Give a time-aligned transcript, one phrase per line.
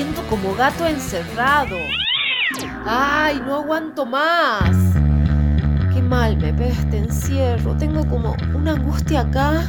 [0.00, 1.76] siento como gato encerrado.
[2.86, 4.74] ¡Ay, no aguanto más!
[5.92, 7.76] Qué mal me pega este encierro.
[7.76, 9.68] Tengo como una angustia acá.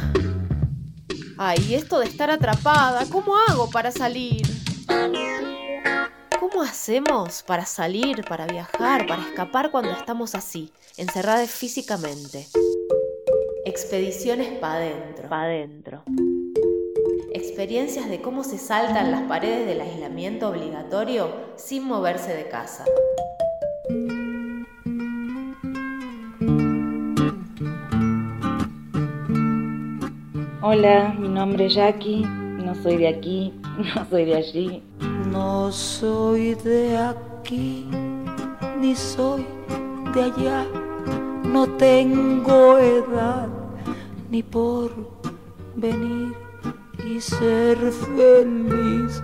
[1.36, 4.40] Ay, esto de estar atrapada, ¿cómo hago para salir?
[6.40, 12.48] ¿Cómo hacemos para salir, para viajar, para escapar cuando estamos así, encerradas físicamente?
[13.66, 15.28] Expediciones para adentro.
[15.28, 16.04] Pa' adentro.
[17.34, 22.84] Experiencias de cómo se saltan las paredes del aislamiento obligatorio sin moverse de casa.
[30.60, 33.54] Hola, mi nombre es Jackie, no soy de aquí,
[33.94, 34.82] no soy de allí.
[35.30, 37.86] No soy de aquí,
[38.78, 39.46] ni soy
[40.14, 40.66] de allá.
[41.44, 43.48] No tengo edad
[44.30, 44.92] ni por
[45.74, 46.41] venir
[47.14, 47.76] y ser
[48.16, 49.22] feliz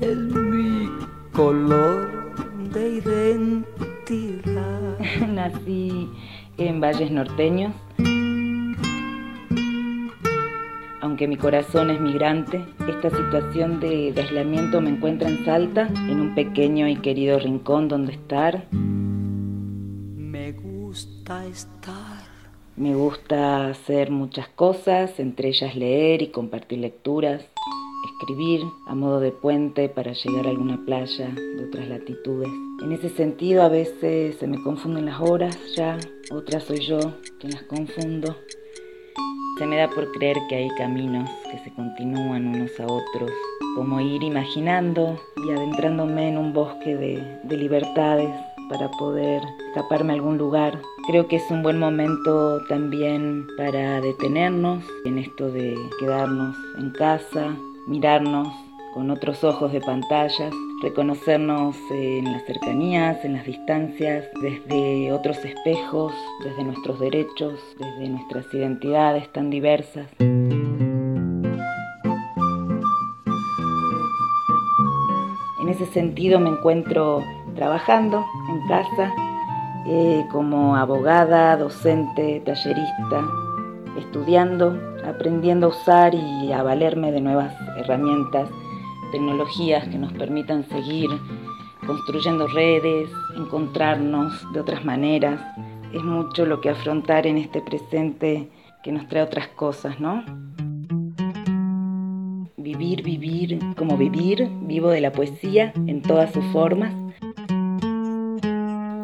[0.00, 0.88] es mi
[1.32, 2.32] color
[2.72, 4.98] de identidad.
[5.28, 6.10] Nací
[6.56, 7.74] en Valles Norteños.
[11.02, 16.20] Aunque mi corazón es migrante, esta situación de, de aislamiento me encuentra en Salta, en
[16.20, 18.66] un pequeño y querido rincón donde estar.
[18.72, 22.25] Me gusta estar.
[22.76, 27.42] Me gusta hacer muchas cosas, entre ellas leer y compartir lecturas,
[28.12, 32.50] escribir a modo de puente para llegar a alguna playa de otras latitudes.
[32.82, 35.96] En ese sentido a veces se me confunden las horas ya,
[36.30, 36.98] otras soy yo
[37.40, 38.36] quien las confundo.
[39.58, 43.30] Se me da por creer que hay caminos que se continúan unos a otros,
[43.74, 48.28] como ir imaginando y adentrándome en un bosque de, de libertades
[48.68, 50.78] para poder escaparme a algún lugar.
[51.06, 57.56] Creo que es un buen momento también para detenernos en esto de quedarnos en casa,
[57.86, 58.48] mirarnos
[58.92, 66.12] con otros ojos de pantallas, reconocernos en las cercanías, en las distancias, desde otros espejos,
[66.44, 70.06] desde nuestros derechos, desde nuestras identidades tan diversas.
[75.60, 77.22] En ese sentido me encuentro
[77.56, 79.12] trabajando en casa
[79.86, 83.24] eh, como abogada, docente, tallerista,
[83.98, 88.48] estudiando, aprendiendo a usar y a valerme de nuevas herramientas,
[89.10, 91.10] tecnologías que nos permitan seguir
[91.86, 95.40] construyendo redes, encontrarnos de otras maneras.
[95.92, 98.48] Es mucho lo que afrontar en este presente
[98.82, 100.24] que nos trae otras cosas, ¿no?
[102.56, 106.92] Vivir, vivir como vivir, vivo de la poesía en todas sus formas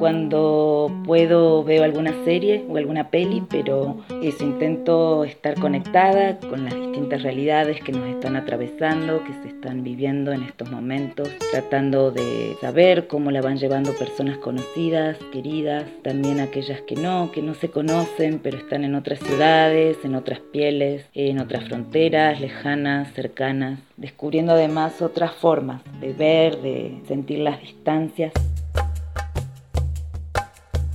[0.02, 6.74] cuando puedo veo alguna serie o alguna peli, pero eso, intento estar conectada con las
[6.74, 12.56] distintas realidades que nos están atravesando, que se están viviendo en estos momentos, tratando de
[12.60, 17.68] saber cómo la van llevando personas conocidas, queridas, también aquellas que no, que no se
[17.68, 24.50] conocen, pero están en otras ciudades, en otras pieles, en otras fronteras, lejanas, cercanas, descubriendo
[24.50, 28.32] además otras formas de ver, de sentir las distancias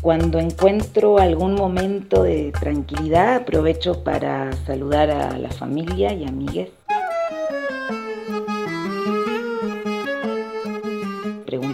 [0.02, 6.70] cuando encuentro algún momento de tranquilidad, aprovecho para saludar a la familia y amigues.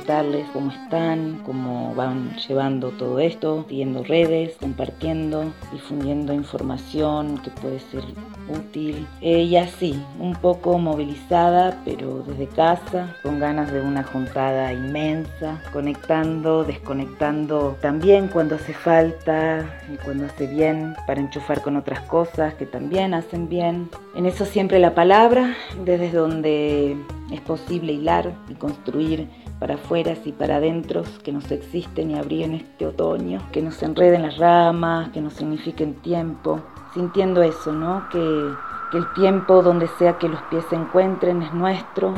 [0.03, 7.79] Preguntarles cómo están, cómo van llevando todo esto, siguiendo redes, compartiendo, difundiendo información que puede
[7.79, 8.03] ser
[8.49, 9.07] útil.
[9.21, 15.61] Eh, y así, un poco movilizada, pero desde casa, con ganas de una juntada inmensa,
[15.71, 22.55] conectando, desconectando también cuando hace falta y cuando hace bien, para enchufar con otras cosas
[22.55, 23.89] que también hacen bien.
[24.15, 26.97] En eso siempre la palabra, desde donde
[27.31, 29.29] es posible hilar y construir
[29.63, 34.23] para afuera y para adentro que nos existen y abriguen este otoño, que nos enreden
[34.23, 36.59] las ramas, que nos signifiquen tiempo,
[36.93, 38.09] sintiendo eso, ¿no?
[38.09, 38.19] Que,
[38.91, 42.13] que el tiempo donde sea que los pies se encuentren es nuestro.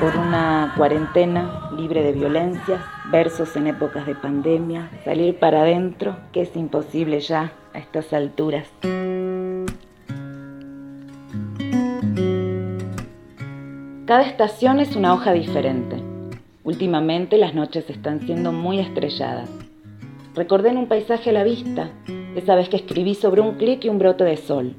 [0.00, 2.80] Por una cuarentena libre de violencias,
[3.12, 8.66] versos en épocas de pandemia, salir para adentro, que es imposible ya a estas alturas.
[14.06, 15.96] Cada estación es una hoja diferente.
[16.62, 19.48] Últimamente las noches están siendo muy estrelladas.
[20.34, 21.88] Recordé en un paisaje a la vista,
[22.36, 24.74] esa vez que escribí sobre un clic y un brote de sol.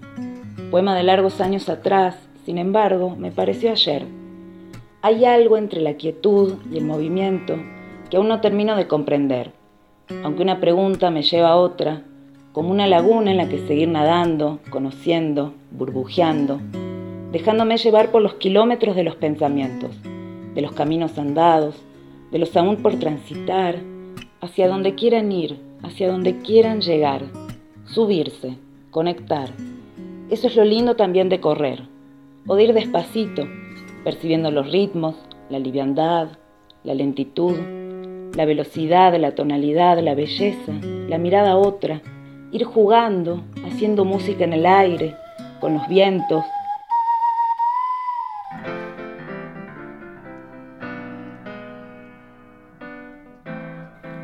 [0.69, 4.06] Poema de largos años atrás, sin embargo, me pareció ayer.
[5.01, 7.56] Hay algo entre la quietud y el movimiento
[8.12, 9.54] que aún no termino de comprender.
[10.24, 12.04] Aunque una pregunta me lleva a otra,
[12.51, 16.62] como una laguna en la que seguir nadando, conociendo, burbujeando,
[17.36, 19.92] dejándome llevar por los kilómetros de los pensamientos,
[20.54, 21.76] de los caminos andados,
[22.32, 23.76] de los aún por transitar,
[24.40, 27.24] hacia donde quieran ir, hacia donde quieran llegar,
[27.88, 28.58] subirse,
[28.90, 29.50] conectar.
[30.30, 31.90] Eso es lo lindo también de correr,
[32.48, 33.46] o de ir despacito,
[34.06, 35.16] percibiendo los ritmos,
[35.50, 36.30] la liviandad,
[36.86, 37.58] la lentitud,
[38.34, 40.72] la velocidad, la tonalidad, la belleza,
[41.10, 42.02] la mirada otra,
[42.54, 45.18] ir jugando, haciendo música en el aire,
[45.60, 46.46] con los vientos.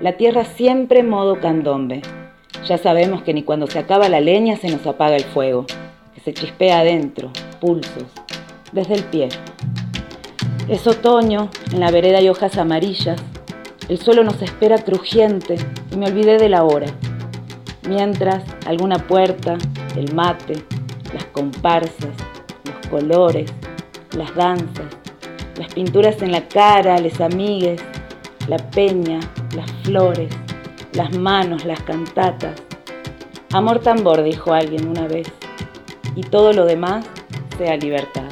[0.01, 2.01] La tierra siempre modo candombe.
[2.65, 5.67] Ya sabemos que ni cuando se acaba la leña se nos apaga el fuego,
[6.15, 8.05] que se chispea adentro, pulsos,
[8.71, 9.29] desde el pie.
[10.67, 13.21] Es otoño, en la vereda hay hojas amarillas,
[13.89, 15.57] el suelo nos espera crujiente
[15.91, 16.87] y me olvidé de la hora.
[17.87, 19.59] Mientras, alguna puerta,
[19.95, 20.63] el mate,
[21.13, 22.09] las comparsas,
[22.63, 23.53] los colores,
[24.17, 24.87] las danzas,
[25.59, 27.79] las pinturas en la cara, les amigues,
[28.47, 29.19] la peña,
[29.55, 30.33] las flores,
[30.93, 32.61] las manos, las cantatas.
[33.53, 35.27] Amor tambor, dijo alguien una vez,
[36.15, 37.05] y todo lo demás
[37.57, 38.30] sea libertad.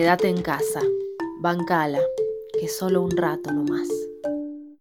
[0.00, 0.80] Quédate en casa,
[1.42, 2.00] bancala,
[2.58, 3.86] que solo un rato nomás.